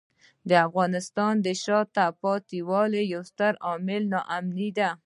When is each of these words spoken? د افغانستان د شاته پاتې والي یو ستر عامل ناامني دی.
د 0.49 0.51
افغانستان 0.67 1.33
د 1.45 1.47
شاته 1.63 2.05
پاتې 2.21 2.57
والي 2.69 3.03
یو 3.13 3.21
ستر 3.31 3.53
عامل 3.67 4.03
ناامني 4.13 4.69
دی. 4.77 4.89